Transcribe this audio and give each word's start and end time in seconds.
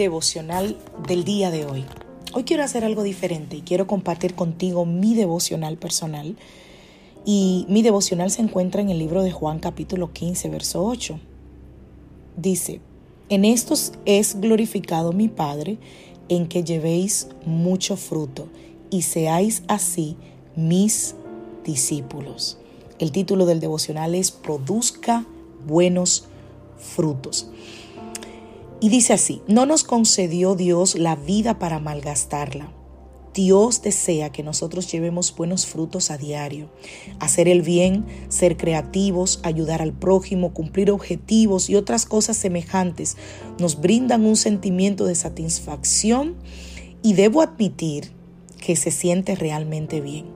Devocional 0.00 0.78
del 1.06 1.24
día 1.24 1.50
de 1.50 1.66
hoy. 1.66 1.84
Hoy 2.32 2.44
quiero 2.44 2.64
hacer 2.64 2.84
algo 2.86 3.02
diferente 3.02 3.56
y 3.56 3.60
quiero 3.60 3.86
compartir 3.86 4.34
contigo 4.34 4.86
mi 4.86 5.14
devocional 5.14 5.76
personal. 5.76 6.36
Y 7.26 7.66
mi 7.68 7.82
devocional 7.82 8.30
se 8.30 8.40
encuentra 8.40 8.80
en 8.80 8.88
el 8.88 8.98
libro 8.98 9.22
de 9.22 9.30
Juan 9.30 9.58
capítulo 9.58 10.10
15, 10.10 10.48
verso 10.48 10.82
8. 10.86 11.20
Dice, 12.38 12.80
en 13.28 13.44
estos 13.44 13.92
es 14.06 14.40
glorificado 14.40 15.12
mi 15.12 15.28
Padre, 15.28 15.76
en 16.30 16.48
que 16.48 16.64
llevéis 16.64 17.28
mucho 17.44 17.98
fruto 17.98 18.48
y 18.88 19.02
seáis 19.02 19.64
así 19.68 20.16
mis 20.56 21.14
discípulos. 21.62 22.56
El 22.98 23.12
título 23.12 23.44
del 23.44 23.60
devocional 23.60 24.14
es 24.14 24.30
Produzca 24.30 25.26
buenos 25.66 26.24
frutos. 26.78 27.50
Y 28.80 28.88
dice 28.88 29.12
así, 29.12 29.42
no 29.46 29.66
nos 29.66 29.84
concedió 29.84 30.54
Dios 30.54 30.98
la 30.98 31.14
vida 31.14 31.58
para 31.58 31.78
malgastarla. 31.78 32.72
Dios 33.34 33.82
desea 33.82 34.32
que 34.32 34.42
nosotros 34.42 34.90
llevemos 34.90 35.36
buenos 35.36 35.66
frutos 35.66 36.10
a 36.10 36.18
diario, 36.18 36.68
hacer 37.20 37.46
el 37.46 37.62
bien, 37.62 38.04
ser 38.28 38.56
creativos, 38.56 39.38
ayudar 39.44 39.82
al 39.82 39.92
prójimo, 39.92 40.52
cumplir 40.52 40.90
objetivos 40.90 41.70
y 41.70 41.76
otras 41.76 42.06
cosas 42.06 42.36
semejantes 42.36 43.16
nos 43.58 43.80
brindan 43.80 44.24
un 44.24 44.36
sentimiento 44.36 45.04
de 45.04 45.14
satisfacción 45.14 46.34
y 47.02 47.12
debo 47.12 47.40
admitir 47.40 48.10
que 48.58 48.74
se 48.74 48.90
siente 48.90 49.36
realmente 49.36 50.00
bien. 50.00 50.26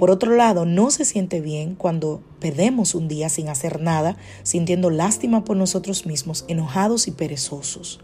Por 0.00 0.10
otro 0.10 0.34
lado, 0.34 0.64
no 0.64 0.90
se 0.90 1.04
siente 1.04 1.42
bien 1.42 1.74
cuando 1.74 2.22
perdemos 2.38 2.94
un 2.94 3.06
día 3.06 3.28
sin 3.28 3.50
hacer 3.50 3.82
nada, 3.82 4.16
sintiendo 4.44 4.88
lástima 4.88 5.44
por 5.44 5.58
nosotros 5.58 6.06
mismos, 6.06 6.46
enojados 6.48 7.06
y 7.06 7.10
perezosos. 7.10 8.00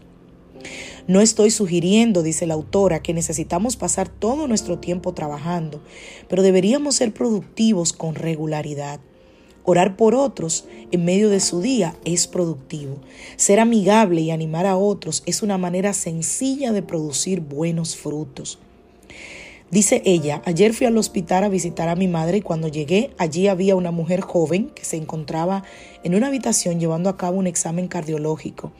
No 1.07 1.21
estoy 1.21 1.49
sugiriendo, 1.49 2.21
dice 2.21 2.45
la 2.45 2.53
autora, 2.53 3.01
que 3.01 3.15
necesitamos 3.15 3.77
pasar 3.77 4.09
todo 4.09 4.47
nuestro 4.47 4.77
tiempo 4.77 5.15
trabajando, 5.15 5.81
pero 6.29 6.43
deberíamos 6.43 6.93
ser 6.93 7.15
productivos 7.15 7.93
con 7.93 8.13
regularidad. 8.13 8.99
Orar 9.63 9.97
por 9.97 10.13
otros 10.13 10.65
en 10.91 11.03
medio 11.03 11.31
de 11.31 11.39
su 11.39 11.61
día 11.61 11.95
es 12.05 12.27
productivo. 12.27 12.99
Ser 13.37 13.59
amigable 13.59 14.21
y 14.21 14.29
animar 14.29 14.67
a 14.67 14.77
otros 14.77 15.23
es 15.25 15.41
una 15.41 15.57
manera 15.57 15.93
sencilla 15.93 16.71
de 16.73 16.83
producir 16.83 17.39
buenos 17.39 17.95
frutos. 17.95 18.59
Dice 19.69 20.01
ella, 20.05 20.41
ayer 20.45 20.73
fui 20.73 20.87
al 20.87 20.97
hospital 20.97 21.43
a 21.43 21.49
visitar 21.49 21.89
a 21.89 21.95
mi 21.95 22.07
madre 22.07 22.37
y 22.37 22.41
cuando 22.41 22.69
llegué 22.69 23.09
allí 23.17 23.49
había 23.49 23.75
una 23.75 23.91
mujer 23.91 24.21
joven 24.21 24.69
que 24.73 24.85
se 24.85 24.95
encontraba 24.95 25.63
en 26.05 26.15
una 26.15 26.27
habitación 26.27 26.79
llevando 26.79 27.09
a 27.09 27.17
cabo 27.17 27.37
un 27.37 27.47
examen 27.47 27.89
cardiológico. 27.89 28.71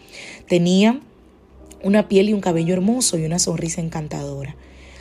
Tenía 0.48 1.02
una 1.84 2.08
piel 2.08 2.30
y 2.30 2.34
un 2.34 2.40
cabello 2.40 2.74
hermoso 2.74 3.18
y 3.18 3.26
una 3.26 3.38
sonrisa 3.38 3.82
encantadora. 3.82 4.56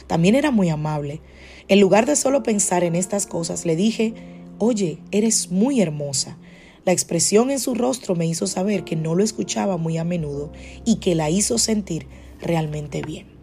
También 0.08 0.34
era 0.34 0.50
muy 0.50 0.70
amable. 0.70 1.20
En 1.68 1.80
lugar 1.80 2.04
de 2.04 2.16
solo 2.16 2.42
pensar 2.42 2.82
en 2.82 2.96
estas 2.96 3.26
cosas, 3.26 3.64
le 3.64 3.76
dije, 3.76 4.12
oye, 4.58 4.98
eres 5.12 5.52
muy 5.52 5.80
hermosa. 5.80 6.36
La 6.84 6.92
expresión 6.92 7.52
en 7.52 7.60
su 7.60 7.76
rostro 7.76 8.16
me 8.16 8.26
hizo 8.26 8.48
saber 8.48 8.82
que 8.82 8.96
no 8.96 9.14
lo 9.14 9.22
escuchaba 9.22 9.76
muy 9.76 9.98
a 9.98 10.04
menudo 10.04 10.52
y 10.84 10.96
que 10.96 11.14
la 11.14 11.30
hizo 11.30 11.58
sentir 11.58 12.08
realmente 12.40 13.02
bien. 13.02 13.35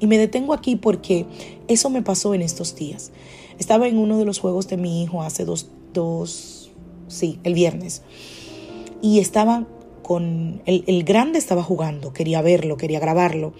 Y 0.00 0.06
me 0.06 0.18
detengo 0.18 0.54
aquí 0.54 0.76
porque 0.76 1.26
eso 1.66 1.90
me 1.90 2.02
pasó 2.02 2.34
en 2.34 2.42
estos 2.42 2.74
días. 2.76 3.12
Estaba 3.58 3.88
en 3.88 3.98
uno 3.98 4.18
de 4.18 4.24
los 4.24 4.38
juegos 4.38 4.68
de 4.68 4.76
mi 4.76 5.02
hijo 5.02 5.22
hace 5.22 5.44
dos, 5.44 5.68
dos 5.92 6.70
sí, 7.08 7.40
el 7.42 7.54
viernes. 7.54 8.02
Y 9.02 9.18
estaba 9.18 9.66
con, 10.02 10.62
el, 10.64 11.04
grande 11.04 11.38
estaba 11.38 11.62
jugando, 11.62 12.12
quería 12.12 12.40
verlo, 12.40 12.76
quería 12.76 13.00
grabarlo. 13.00 13.52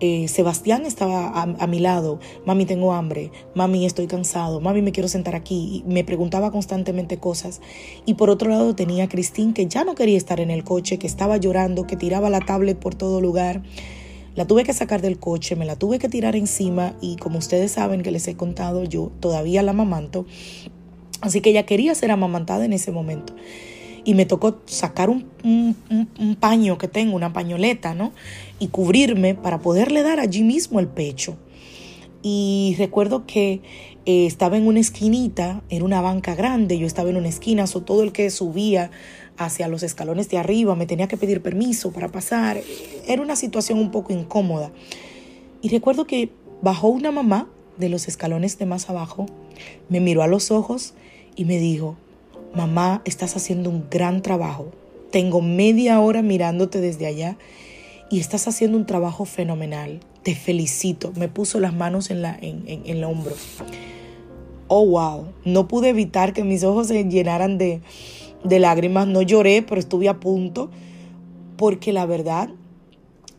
Eh, 0.00 0.28
Sebastián 0.28 0.86
estaba 0.86 1.28
a, 1.42 1.66
mi 1.66 1.80
lado, 1.80 2.20
mami 2.46 2.66
tengo 2.66 2.92
hambre, 2.92 3.32
mami 3.56 3.84
estoy 3.84 4.06
cansado, 4.06 4.60
mami 4.60 4.80
me 4.80 4.92
quiero 4.92 5.08
sentar 5.08 5.34
aquí, 5.34 5.82
y 5.84 5.90
me 5.90 6.04
preguntaba 6.04 6.52
constantemente 6.52 7.18
cosas. 7.18 7.60
Y 8.06 8.14
por 8.14 8.30
otro 8.30 8.50
lado 8.50 8.76
tenía 8.76 9.04
a 9.04 9.08
Cristín 9.08 9.54
que 9.54 9.66
ya 9.66 9.82
no 9.82 9.96
quería 9.96 10.16
estar 10.16 10.40
en 10.40 10.50
el 10.50 10.62
coche, 10.62 10.98
que 10.98 11.08
estaba 11.08 11.36
llorando, 11.36 11.86
que 11.86 11.96
tiraba 11.96 12.30
la 12.30 12.40
tablet 12.40 12.78
por 12.78 12.94
todo 12.94 13.20
lugar. 13.20 13.62
La 14.38 14.46
tuve 14.46 14.62
que 14.62 14.72
sacar 14.72 15.02
del 15.02 15.18
coche, 15.18 15.56
me 15.56 15.64
la 15.64 15.74
tuve 15.74 15.98
que 15.98 16.08
tirar 16.08 16.36
encima 16.36 16.94
y 17.00 17.16
como 17.16 17.38
ustedes 17.38 17.72
saben 17.72 18.02
que 18.02 18.12
les 18.12 18.28
he 18.28 18.36
contado, 18.36 18.84
yo 18.84 19.10
todavía 19.18 19.64
la 19.64 19.72
amamanto. 19.72 20.26
Así 21.20 21.40
que 21.40 21.50
ella 21.50 21.66
quería 21.66 21.92
ser 21.96 22.12
amamantada 22.12 22.64
en 22.64 22.72
ese 22.72 22.92
momento. 22.92 23.34
Y 24.04 24.14
me 24.14 24.26
tocó 24.26 24.60
sacar 24.66 25.10
un, 25.10 25.26
paño 26.38 26.78
que 26.78 26.86
tengo, 26.86 27.16
una 27.16 27.32
pañoleta, 27.32 27.94
¿no? 27.94 28.12
Y 28.60 28.68
cubrirme 28.68 29.34
para 29.34 29.58
poderle 29.58 30.04
dar 30.04 30.20
allí 30.20 30.44
mismo 30.44 30.78
el 30.78 30.86
pecho. 30.86 31.36
Y 32.22 32.76
recuerdo 32.78 33.26
que 33.26 33.60
eh, 34.06 34.24
estaba 34.26 34.56
en 34.56 34.68
una 34.68 34.78
esquinita, 34.78 35.64
en 35.68 35.82
una 35.82 36.00
banca 36.00 36.36
grande, 36.36 36.78
yo 36.78 36.86
estaba 36.86 37.10
en 37.10 37.16
una 37.16 37.28
esquina, 37.28 37.66
so 37.66 37.82
todo 37.82 38.04
el 38.04 38.12
que 38.12 38.30
subía 38.30 38.92
hacia 39.38 39.68
los 39.68 39.82
escalones 39.82 40.28
de 40.28 40.38
arriba, 40.38 40.74
me 40.74 40.86
tenía 40.86 41.08
que 41.08 41.16
pedir 41.16 41.40
permiso 41.40 41.92
para 41.92 42.08
pasar. 42.08 42.60
Era 43.06 43.22
una 43.22 43.36
situación 43.36 43.78
un 43.78 43.90
poco 43.90 44.12
incómoda. 44.12 44.70
Y 45.62 45.68
recuerdo 45.68 46.06
que 46.06 46.30
bajó 46.60 46.88
una 46.88 47.12
mamá 47.12 47.48
de 47.78 47.88
los 47.88 48.08
escalones 48.08 48.58
de 48.58 48.66
más 48.66 48.90
abajo, 48.90 49.26
me 49.88 50.00
miró 50.00 50.22
a 50.22 50.26
los 50.26 50.50
ojos 50.50 50.94
y 51.36 51.44
me 51.44 51.58
dijo, 51.58 51.96
mamá, 52.54 53.02
estás 53.04 53.36
haciendo 53.36 53.70
un 53.70 53.86
gran 53.90 54.22
trabajo. 54.22 54.72
Tengo 55.10 55.40
media 55.40 56.00
hora 56.00 56.22
mirándote 56.22 56.80
desde 56.80 57.06
allá 57.06 57.38
y 58.10 58.20
estás 58.20 58.48
haciendo 58.48 58.76
un 58.76 58.86
trabajo 58.86 59.24
fenomenal. 59.24 60.00
Te 60.22 60.34
felicito. 60.34 61.12
Me 61.16 61.28
puso 61.28 61.60
las 61.60 61.72
manos 61.72 62.10
en, 62.10 62.22
la, 62.22 62.36
en, 62.40 62.64
en 62.66 62.84
el 62.86 63.04
hombro. 63.04 63.34
Oh, 64.66 64.84
wow. 64.84 65.28
No 65.44 65.66
pude 65.68 65.88
evitar 65.88 66.32
que 66.32 66.44
mis 66.44 66.62
ojos 66.64 66.88
se 66.88 67.04
llenaran 67.04 67.56
de, 67.56 67.80
de 68.44 68.58
lágrimas. 68.58 69.06
No 69.06 69.22
lloré, 69.22 69.62
pero 69.62 69.80
estuve 69.80 70.08
a 70.08 70.20
punto 70.20 70.70
porque 71.56 71.92
la 71.92 72.06
verdad 72.06 72.50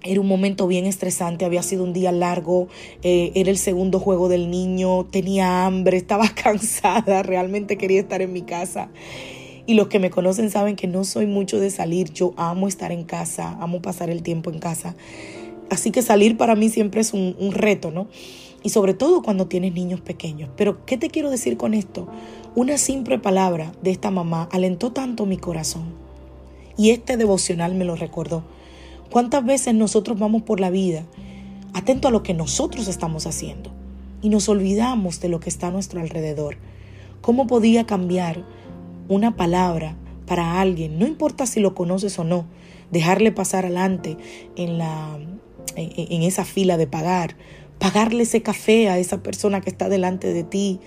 era 0.04 0.22
un 0.22 0.28
momento 0.28 0.68
bien 0.68 0.86
estresante, 0.86 1.46
había 1.46 1.62
sido 1.64 1.84
un 1.84 1.94
día 1.94 2.12
largo, 2.12 2.68
eh, 3.04 3.32
era 3.36 3.50
el 3.50 3.58
segundo 3.58 4.00
juego 4.00 4.30
del 4.30 4.50
niño, 4.50 5.06
tenía 5.06 5.66
hambre, 5.66 5.98
estaba 5.98 6.30
cansada, 6.36 7.24
realmente 7.24 7.78
quería 7.78 8.00
estar 8.00 8.22
en 8.22 8.32
mi 8.32 8.44
casa. 8.44 8.90
Y 9.66 9.76
los 9.76 9.88
que 9.88 10.00
me 10.00 10.10
conocen 10.10 10.50
saben 10.50 10.76
que 10.76 10.88
no 10.88 11.04
soy 11.04 11.28
mucho 11.28 11.60
de 11.60 11.70
salir, 11.70 12.12
yo 12.12 12.34
amo 12.38 12.68
estar 12.68 12.92
en 12.92 13.04
casa, 13.04 13.58
amo 13.60 13.82
pasar 13.82 14.10
el 14.10 14.24
tiempo 14.24 14.50
en 14.50 14.60
casa. 14.60 14.96
Así 15.70 15.92
que 15.92 16.02
salir 16.02 16.38
para 16.38 16.56
mí 16.56 16.70
siempre 16.70 17.02
es 17.02 17.14
un, 17.14 17.36
un 17.38 17.52
reto, 17.52 17.92
¿no? 17.92 18.08
Y 18.64 18.70
sobre 18.70 18.94
todo 18.94 19.22
cuando 19.22 19.48
tienes 19.48 19.74
niños 19.74 20.02
pequeños. 20.02 20.50
Pero, 20.56 20.86
¿qué 20.86 20.98
te 20.98 21.10
quiero 21.10 21.30
decir 21.30 21.58
con 21.58 21.74
esto? 21.74 22.08
Una 22.56 22.78
simple 22.78 23.20
palabra 23.20 23.72
de 23.82 23.92
esta 23.92 24.12
mamá 24.12 24.50
alentó 24.52 24.92
tanto 24.92 25.26
mi 25.26 25.38
corazón. 25.38 25.94
Y 26.78 26.92
este 26.92 27.18
devocional 27.18 27.76
me 27.76 27.86
lo 27.86 27.96
recordó. 27.96 28.44
¿Cuántas 29.10 29.46
veces 29.46 29.74
nosotros 29.74 30.20
vamos 30.20 30.44
por 30.44 30.60
la 30.60 30.70
vida 30.70 31.06
atento 31.74 32.08
a 32.08 32.12
lo 32.12 32.24
que 32.24 32.34
nosotros 32.34 32.88
estamos 32.88 33.28
haciendo 33.28 33.72
y 34.22 34.30
nos 34.30 34.50
olvidamos 34.50 35.20
de 35.20 35.30
lo 35.30 35.40
que 35.40 35.50
está 35.50 35.68
a 35.68 35.72
nuestro 35.72 36.02
alrededor? 36.02 36.58
¿Cómo 37.22 37.48
podía 37.48 37.86
cambiar 37.86 38.44
una 39.08 39.36
palabra 39.36 39.96
para 40.30 40.62
alguien, 40.62 41.00
no 41.00 41.08
importa 41.08 41.48
si 41.48 41.60
lo 41.60 41.74
conoces 41.74 42.20
o 42.20 42.24
no, 42.24 42.46
dejarle 42.92 43.32
pasar 43.32 43.66
adelante 43.66 44.16
en, 44.56 44.78
la, 44.78 45.18
en, 45.76 45.92
en 45.96 46.22
esa 46.22 46.46
fila 46.46 46.78
de 46.78 46.86
pagar, 46.86 47.36
pagarle 47.80 48.24
ese 48.24 48.42
café 48.42 48.90
a 48.90 49.00
esa 49.00 49.24
persona 49.24 49.62
que 49.62 49.70
está 49.70 49.90
delante 49.90 50.32
de 50.34 50.44
ti, 50.44 50.80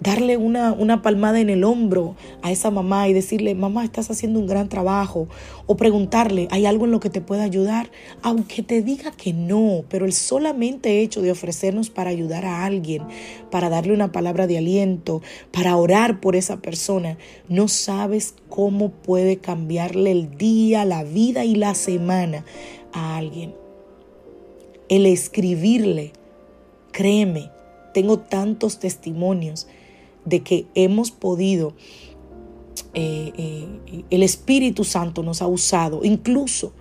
darle 0.00 0.36
una, 0.36 0.72
una, 0.72 1.02
palmada 1.02 1.40
en 1.40 1.48
el 1.50 1.64
hombro 1.64 2.16
a 2.42 2.50
esa 2.50 2.70
mamá 2.70 3.08
y 3.08 3.12
decirle, 3.12 3.54
mamá, 3.54 3.84
estás 3.84 4.10
haciendo 4.10 4.38
un 4.38 4.46
gran 4.46 4.68
trabajo. 4.68 5.28
O 5.66 5.76
preguntarle, 5.76 6.48
¿hay 6.50 6.66
algo 6.66 6.84
en 6.84 6.90
lo 6.90 7.00
que 7.00 7.10
te 7.10 7.20
pueda 7.20 7.44
ayudar? 7.44 7.90
Aunque 8.22 8.62
te 8.62 8.82
diga 8.82 9.12
que 9.12 9.32
no, 9.32 9.84
pero 9.88 10.04
el 10.04 10.12
solamente 10.12 11.00
hecho 11.00 11.22
de 11.22 11.30
ofrecernos 11.30 11.90
para 11.90 12.10
ayudar 12.10 12.44
a 12.44 12.64
alguien, 12.64 13.02
para 13.50 13.70
darle 13.70 13.94
una 13.94 14.12
palabra 14.12 14.46
de 14.46 14.58
aliento, 14.58 15.22
para 15.52 15.76
orar 15.76 16.20
por 16.20 16.36
esa 16.36 16.60
persona, 16.60 17.16
no 17.48 17.68
sabes 17.68 18.34
cómo 18.48 18.90
puede 18.90 19.38
cambiarle 19.38 20.10
el 20.10 20.36
día, 20.36 20.84
la 20.84 21.04
vida 21.04 21.44
y 21.44 21.54
la 21.54 21.74
semana 21.74 22.44
a 22.92 23.16
alguien. 23.16 23.63
El 24.88 25.06
escribirle, 25.06 26.12
créeme, 26.92 27.50
tengo 27.94 28.18
tantos 28.18 28.78
testimonios 28.78 29.66
de 30.24 30.40
que 30.40 30.66
hemos 30.74 31.10
podido, 31.10 31.74
eh, 32.92 33.32
eh, 33.36 34.04
el 34.10 34.22
Espíritu 34.22 34.84
Santo 34.84 35.22
nos 35.22 35.42
ha 35.42 35.46
usado 35.46 36.00
incluso 36.04 36.72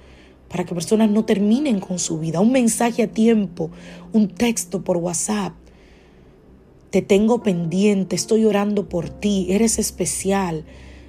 para 0.49 0.65
que 0.65 0.75
personas 0.75 1.09
no 1.09 1.25
terminen 1.25 1.79
con 1.79 1.97
su 1.97 2.19
vida. 2.19 2.39
Un 2.39 2.51
mensaje 2.51 3.03
a 3.03 3.07
tiempo, 3.07 3.71
un 4.11 4.27
texto 4.27 4.83
por 4.83 4.97
WhatsApp. 4.97 5.53
Te 6.91 7.01
tengo 7.01 7.41
pendiente, 7.41 8.15
estoy 8.15 8.45
orando 8.45 8.87
por 8.87 9.09
ti, 9.09 9.47
eres 9.49 9.79
especial. 9.79 10.63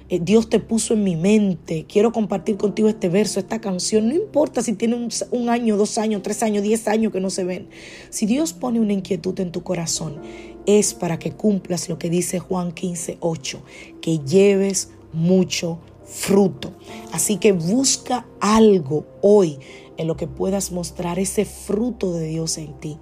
Eh, 0.09 0.19
Dios 0.21 0.49
te 0.49 0.59
puso 0.59 0.93
en 0.93 1.03
mi 1.03 1.15
mente, 1.15 1.85
quiero 1.89 2.11
compartir 2.11 2.57
contigo 2.57 2.87
este 2.87 3.09
verso, 3.09 3.39
esta 3.39 3.59
canción, 3.59 4.07
no 4.07 4.13
importa 4.13 4.61
si 4.61 4.73
tiene 4.73 5.09
un, 5.31 5.49
año, 5.49 5.77
dos 5.77 5.97
años, 5.97 6.21
tres 6.21 6.43
años, 6.43 6.63
diez 6.63 6.87
años 6.87 7.11
que 7.11 7.19
no 7.19 7.31
se 7.31 7.43
ven. 7.43 7.67
Si 8.11 8.27
Dios 8.27 8.53
pone 8.53 8.79
una 8.79 8.93
inquietud 8.93 9.39
en 9.39 9.51
tu 9.51 9.63
corazón, 9.63 10.21
es 10.67 10.93
para 10.93 11.17
que 11.17 11.31
cumplas 11.31 11.89
lo 11.89 11.97
que 11.97 12.11
dice 12.11 12.39
Juan 12.39 12.71
15, 12.71 13.17
8, 13.19 13.63
que 13.99 14.19
lleves 14.19 14.89
mucho 15.11 15.79
fruto. 16.05 16.73
Así 17.11 17.37
que 17.37 17.51
busca 17.51 18.27
algo 18.39 19.07
hoy 19.21 19.57
en 19.97 20.07
lo 20.07 20.17
que 20.17 20.27
puedas 20.27 20.71
mostrar 20.71 21.17
ese 21.17 21.45
fruto 21.45 22.13
de 22.13 22.27
Dios 22.27 22.59
en 22.59 22.73
ti. 22.79 22.97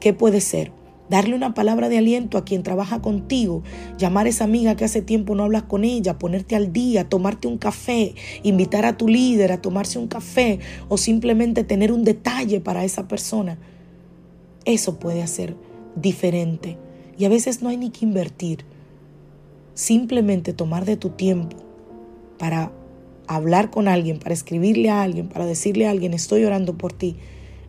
¿Qué 0.00 0.12
puede 0.12 0.40
ser? 0.40 0.72
Darle 1.08 1.34
una 1.34 1.54
palabra 1.54 1.88
de 1.88 1.98
aliento 1.98 2.36
a 2.36 2.44
quien 2.44 2.62
trabaja 2.62 3.00
contigo, 3.00 3.62
llamar 3.96 4.26
a 4.26 4.28
esa 4.28 4.44
amiga 4.44 4.76
que 4.76 4.84
hace 4.84 5.02
tiempo 5.02 5.34
no 5.34 5.44
hablas 5.44 5.62
con 5.62 5.84
ella, 5.84 6.18
ponerte 6.18 6.56
al 6.56 6.72
día, 6.72 7.08
tomarte 7.08 7.46
un 7.46 7.58
café, 7.58 8.14
invitar 8.42 8.84
a 8.84 8.96
tu 8.96 9.06
líder 9.06 9.52
a 9.52 9.62
tomarse 9.62 9.98
un 9.98 10.08
café 10.08 10.58
o 10.88 10.98
simplemente 10.98 11.62
tener 11.62 11.92
un 11.92 12.02
detalle 12.02 12.60
para 12.60 12.84
esa 12.84 13.06
persona. 13.06 13.56
Eso 14.64 14.98
puede 14.98 15.22
hacer 15.22 15.56
diferente. 15.94 16.76
Y 17.16 17.24
a 17.24 17.28
veces 17.28 17.62
no 17.62 17.68
hay 17.68 17.76
ni 17.76 17.90
que 17.90 18.04
invertir. 18.04 18.64
Simplemente 19.74 20.52
tomar 20.52 20.84
de 20.84 20.96
tu 20.96 21.10
tiempo 21.10 21.56
para 22.38 22.72
hablar 23.26 23.70
con 23.70 23.88
alguien, 23.88 24.18
para 24.18 24.34
escribirle 24.34 24.90
a 24.90 25.02
alguien, 25.02 25.28
para 25.28 25.46
decirle 25.46 25.86
a 25.86 25.90
alguien, 25.90 26.14
estoy 26.14 26.44
orando 26.44 26.76
por 26.76 26.92
ti, 26.92 27.16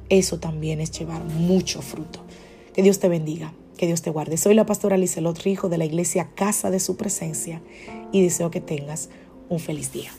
eso 0.09 0.39
también 0.39 0.79
es 0.79 0.91
llevar 0.91 1.23
mucho 1.23 1.81
fruto. 1.81 2.21
Que 2.77 2.83
Dios 2.83 2.99
te 2.99 3.09
bendiga, 3.09 3.53
que 3.75 3.87
Dios 3.87 4.03
te 4.03 4.11
guarde. 4.11 4.37
Soy 4.37 4.53
la 4.53 4.67
pastora 4.67 4.97
Lizelot 4.97 5.39
Rijo 5.39 5.67
de 5.67 5.79
la 5.79 5.85
iglesia 5.85 6.29
Casa 6.35 6.69
de 6.69 6.79
Su 6.79 6.95
Presencia 6.95 7.59
y 8.11 8.21
deseo 8.21 8.51
que 8.51 8.61
tengas 8.61 9.09
un 9.49 9.59
feliz 9.59 9.91
día. 9.91 10.11